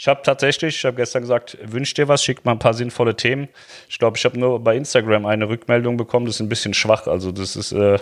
Ich 0.00 0.08
habe 0.08 0.22
tatsächlich, 0.22 0.76
ich 0.76 0.84
habe 0.86 0.96
gestern 0.96 1.20
gesagt, 1.20 1.58
wünscht 1.60 1.98
dir 1.98 2.08
was, 2.08 2.24
schickt 2.24 2.46
mal 2.46 2.52
ein 2.52 2.58
paar 2.58 2.72
sinnvolle 2.72 3.16
Themen. 3.16 3.50
Ich 3.86 3.98
glaube, 3.98 4.16
ich 4.16 4.24
habe 4.24 4.38
nur 4.38 4.58
bei 4.58 4.74
Instagram 4.74 5.26
eine 5.26 5.46
Rückmeldung 5.46 5.98
bekommen, 5.98 6.24
das 6.24 6.36
ist 6.36 6.40
ein 6.40 6.48
bisschen 6.48 6.72
schwach. 6.72 7.06
Also 7.06 7.32
das 7.32 7.54
ist 7.54 7.72
äh, 7.72 7.98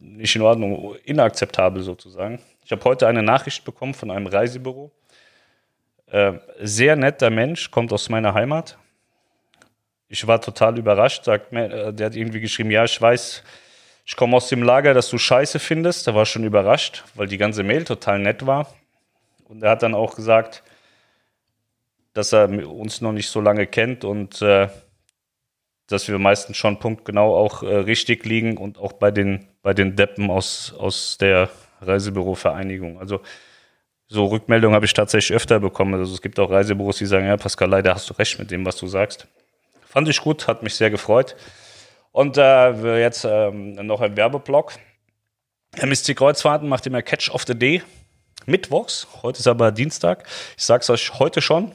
nicht 0.00 0.36
in 0.36 0.42
Ordnung, 0.42 0.96
inakzeptabel 1.02 1.82
sozusagen. 1.82 2.42
Ich 2.66 2.72
habe 2.72 2.84
heute 2.84 3.06
eine 3.06 3.22
Nachricht 3.22 3.64
bekommen 3.64 3.94
von 3.94 4.10
einem 4.10 4.26
Reisebüro. 4.26 4.90
Äh, 6.08 6.34
sehr 6.60 6.94
netter 6.96 7.30
Mensch, 7.30 7.70
kommt 7.70 7.90
aus 7.94 8.10
meiner 8.10 8.34
Heimat. 8.34 8.76
Ich 10.10 10.26
war 10.26 10.42
total 10.42 10.78
überrascht. 10.78 11.24
Sagt, 11.24 11.54
äh, 11.54 11.94
der 11.94 12.04
hat 12.08 12.16
irgendwie 12.16 12.40
geschrieben, 12.40 12.70
ja, 12.70 12.84
ich 12.84 13.00
weiß, 13.00 13.42
ich 14.04 14.14
komme 14.14 14.36
aus 14.36 14.50
dem 14.50 14.62
Lager, 14.62 14.92
dass 14.92 15.08
du 15.08 15.16
Scheiße 15.16 15.58
findest. 15.58 16.06
Da 16.06 16.14
war 16.14 16.26
schon 16.26 16.44
überrascht, 16.44 17.02
weil 17.14 17.28
die 17.28 17.38
ganze 17.38 17.62
Mail 17.62 17.84
total 17.84 18.18
nett 18.18 18.44
war. 18.44 18.74
Und 19.48 19.62
er 19.62 19.70
hat 19.70 19.82
dann 19.82 19.94
auch 19.94 20.14
gesagt, 20.14 20.62
dass 22.12 22.32
er 22.32 22.48
uns 22.68 23.00
noch 23.00 23.12
nicht 23.12 23.30
so 23.30 23.40
lange 23.40 23.66
kennt 23.66 24.04
und 24.04 24.42
äh, 24.42 24.68
dass 25.86 26.06
wir 26.06 26.18
meistens 26.18 26.56
schon 26.56 26.78
punktgenau 26.78 27.34
auch 27.34 27.62
äh, 27.62 27.74
richtig 27.76 28.26
liegen 28.26 28.58
und 28.58 28.78
auch 28.78 28.92
bei 28.92 29.10
den, 29.10 29.48
bei 29.62 29.72
den 29.72 29.96
Deppen 29.96 30.30
aus, 30.30 30.74
aus 30.76 31.16
der 31.18 31.48
Reisebürovereinigung. 31.80 32.98
Also 32.98 33.20
so 34.06 34.26
Rückmeldungen 34.26 34.74
habe 34.74 34.84
ich 34.84 34.92
tatsächlich 34.92 35.34
öfter 35.34 35.60
bekommen. 35.60 35.94
Also 35.94 36.12
es 36.12 36.20
gibt 36.20 36.38
auch 36.38 36.50
Reisebüros, 36.50 36.98
die 36.98 37.06
sagen, 37.06 37.26
ja, 37.26 37.36
Pascal, 37.36 37.70
leider 37.70 37.94
hast 37.94 38.10
du 38.10 38.14
recht 38.14 38.38
mit 38.38 38.50
dem, 38.50 38.66
was 38.66 38.76
du 38.76 38.86
sagst. 38.86 39.26
Fand 39.86 40.08
ich 40.08 40.20
gut, 40.20 40.46
hat 40.46 40.62
mich 40.62 40.74
sehr 40.74 40.90
gefreut. 40.90 41.36
Und 42.12 42.36
äh, 42.36 43.00
jetzt 43.00 43.24
ähm, 43.24 43.74
noch 43.86 44.02
ein 44.02 44.16
Werbeblock. 44.16 44.72
MSC 45.76 46.14
Kreuzfahrten 46.14 46.68
macht 46.68 46.86
immer 46.86 47.00
Catch 47.00 47.30
of 47.30 47.44
the 47.46 47.58
Day 47.58 47.82
mittwochs. 48.46 49.06
Heute 49.22 49.38
ist 49.38 49.46
aber 49.46 49.72
Dienstag. 49.72 50.24
Ich 50.56 50.64
sage 50.64 50.82
es 50.82 50.90
euch 50.90 51.18
heute 51.18 51.40
schon. 51.40 51.72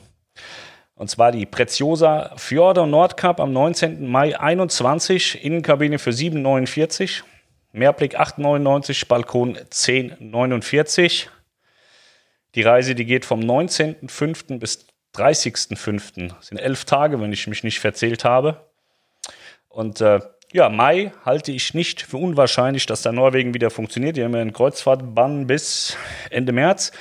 Und 0.95 1.09
zwar 1.09 1.31
die 1.31 1.45
Preziosa 1.45 2.33
Fjorde 2.37 2.85
Nordcup 2.85 3.39
am 3.39 3.51
19. 3.51 4.09
Mai 4.09 4.39
21. 4.39 5.43
Innenkabine 5.43 5.99
für 5.99 6.11
7,49. 6.11 7.23
Mehrblick 7.71 8.19
8,99. 8.19 9.07
Balkon 9.07 9.57
10,49. 9.57 11.27
Die 12.55 12.61
Reise, 12.61 12.93
die 12.93 13.05
geht 13.05 13.25
vom 13.25 13.39
19.05. 13.39 14.59
bis 14.59 14.85
30.05. 15.15 16.29
Das 16.35 16.47
sind 16.47 16.59
elf 16.59 16.85
Tage, 16.85 17.19
wenn 17.19 17.33
ich 17.33 17.47
mich 17.47 17.63
nicht 17.63 17.79
verzählt 17.79 18.23
habe. 18.23 18.69
Und 19.69 20.01
äh, 20.01 20.19
ja, 20.53 20.69
Mai 20.69 21.11
halte 21.25 21.51
ich 21.51 21.73
nicht 21.73 22.03
für 22.03 22.17
unwahrscheinlich, 22.17 22.85
dass 22.85 23.01
da 23.01 23.11
Norwegen 23.11 23.53
wieder 23.55 23.71
funktioniert. 23.71 24.15
Die 24.15 24.23
haben 24.23 24.35
ja 24.35 24.41
einen 24.41 24.53
Kreuzfahrtbann 24.53 25.47
bis 25.47 25.97
Ende 26.29 26.53
März. 26.53 26.91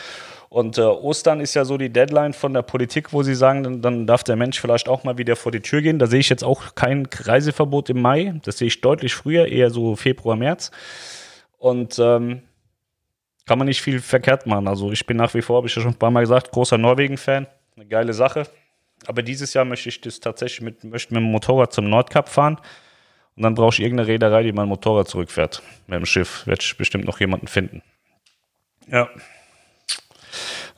Und 0.49 0.79
äh, 0.79 0.83
Ostern 0.83 1.41
ist 1.41 1.55
ja 1.55 1.65
so 1.65 1.79
die 1.79 1.91
Deadline 1.91 2.33
von 2.33 2.55
der 2.55 2.63
Politik, 2.63 3.13
wo 3.13 3.23
sie 3.23 3.35
sagen, 3.35 3.63
dann, 3.63 3.83
dann, 3.83 4.07
darf 4.07 4.25
der 4.25 4.37
Mensch 4.37 4.61
vielleicht 4.61 4.89
auch 4.89 5.05
mal 5.05 5.19
wieder 5.19 5.37
vor 5.37 5.53
die 5.53 5.61
Tür 5.61 5.83
gehen. 5.83 5.99
Da 5.99 6.07
sehe 6.07 6.21
ich 6.21 6.31
jetzt 6.31 6.45
auch 6.45 6.75
kein 6.75 7.07
Reiseverbot 7.11 7.91
im 7.91 8.03
Mai. 8.03 8.35
Das 8.45 8.59
sehe 8.59 8.69
ich 8.69 8.81
deutlich 8.81 9.15
früher, 9.15 9.47
eher 9.47 9.71
so 9.71 9.97
Februar, 9.97 10.37
März. 10.37 10.71
Und 11.59 11.99
ähm, 11.99 12.43
kann 13.47 13.59
man 13.59 13.67
nicht 13.67 13.83
viel 13.83 14.01
verkehrt 14.01 14.47
machen. 14.47 14.67
Also 14.67 14.93
ich 14.93 15.05
bin 15.07 15.19
nach 15.19 15.35
wie 15.35 15.43
vor, 15.43 15.59
habe 15.59 15.67
ich 15.67 15.77
ja 15.77 15.83
schon 15.83 15.93
ein 15.93 15.99
paar 15.99 16.11
Mal 16.11 16.21
gesagt, 16.21 16.53
großer 16.53 16.79
Norwegen-Fan. 16.79 17.47
Eine 17.77 17.87
geile 17.87 18.15
Sache. 18.15 18.45
Aber 19.07 19.23
dieses 19.23 19.53
Jahr 19.53 19.65
möchte 19.65 19.91
ich 19.91 20.01
das 20.01 20.21
tatsächlich 20.21 20.63
mit, 20.63 20.85
möchte 20.85 21.13
mit 21.13 21.23
dem 21.23 21.31
Motorrad 21.31 21.73
zum 21.73 21.89
Nordkap 21.89 22.29
fahren. 22.29 22.59
Und 23.37 23.43
dann 23.43 23.55
brauche 23.55 23.73
ich 23.75 23.81
irgendeine 23.81 24.09
Reederei, 24.09 24.43
die 24.43 24.53
mein 24.53 24.69
Motorrad 24.69 25.09
zurückfährt. 25.09 25.63
Mit 25.87 25.99
dem 25.99 26.07
Schiff 26.07 26.47
werde 26.47 26.63
ich 26.63 26.77
bestimmt 26.77 27.05
noch 27.05 27.19
jemanden 27.21 27.47
finden. 27.47 27.83
Ja. 28.89 29.09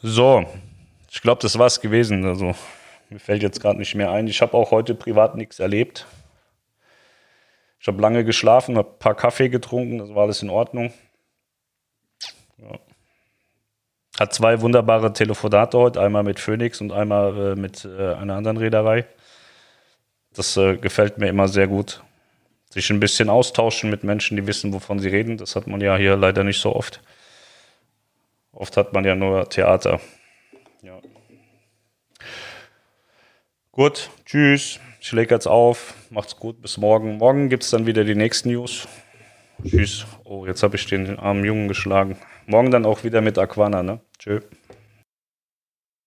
So, 0.03 0.47
ich 1.11 1.21
glaube, 1.23 1.43
das 1.43 1.59
war 1.59 1.67
es 1.67 1.81
gewesen. 1.81 2.25
Also, 2.25 2.55
mir 3.11 3.19
fällt 3.19 3.43
jetzt 3.43 3.61
gerade 3.61 3.79
nicht 3.79 3.95
mehr 3.95 4.11
ein. 4.11 4.29
Ich 4.29 4.41
habe 4.41 4.55
auch 4.55 4.71
heute 4.71 4.95
privat 4.95 5.35
nichts 5.37 5.59
erlebt. 5.59 6.07
Ich 7.81 7.89
habe 7.89 8.01
lange 8.01 8.25
geschlafen, 8.25 8.79
habe 8.79 8.91
ein 8.91 8.99
paar 8.99 9.15
Kaffee 9.15 9.49
getrunken, 9.49 9.99
das 9.99 10.09
war 10.15 10.23
alles 10.23 10.41
in 10.43 10.49
Ordnung. 10.49 10.93
Ja. 12.57 12.79
Hat 14.19 14.33
zwei 14.33 14.61
wunderbare 14.61 15.13
Telefonate 15.13 15.77
heute, 15.77 16.01
einmal 16.01 16.23
mit 16.23 16.41
Phoenix 16.41 16.81
und 16.81 16.93
einmal 16.93 17.53
äh, 17.53 17.57
mit 17.57 17.85
äh, 17.85 18.15
einer 18.15 18.37
anderen 18.37 18.57
Reederei. 18.57 19.05
Das 20.33 20.57
äh, 20.57 20.79
gefällt 20.79 21.19
mir 21.19 21.29
immer 21.29 21.49
sehr 21.49 21.67
gut 21.67 22.03
sich 22.75 22.91
ein 22.91 22.99
bisschen 22.99 23.31
austauschen 23.31 23.89
mit 23.89 24.03
Menschen, 24.03 24.37
die 24.37 24.49
wissen, 24.49 24.73
wovon 24.73 24.99
sie 24.99 25.09
reden. 25.09 25.39
Das 25.39 25.55
hat 25.55 25.69
man 25.69 25.81
ja 25.81 25.97
hier 25.97 26.17
leider 26.17 26.43
nicht 26.43 26.61
so 26.61 26.75
oft. 26.75 27.01
Oft 28.53 28.77
hat 28.77 28.93
man 28.93 29.05
ja 29.05 29.15
nur 29.15 29.49
Theater. 29.49 30.01
Ja. 30.83 31.01
Gut, 33.71 34.11
tschüss. 34.27 34.81
Ich 35.01 35.13
lege 35.13 35.35
jetzt 35.35 35.47
auf. 35.47 35.95
Macht's 36.11 36.37
gut. 36.37 36.61
Bis 36.63 36.77
morgen. 36.77 37.19
Morgen 37.19 37.49
gibt 37.49 37.63
es 37.63 37.71
dann 37.71 37.87
wieder 37.87 38.03
die 38.03 38.17
nächsten 38.17 38.51
News. 38.51 38.89
Tschüss. 39.65 40.05
Oh, 40.25 40.45
jetzt 40.45 40.65
habe 40.65 40.75
ich 40.75 40.87
den 40.87 41.17
armen 41.19 41.45
Jungen 41.45 41.69
geschlagen. 41.69 42.19
Morgen 42.47 42.73
dann 42.73 42.87
auch 42.87 43.05
wieder 43.05 43.21
mit 43.21 43.39
Aquana, 43.39 43.85
ne? 43.85 44.01
Tschüss. 44.19 44.43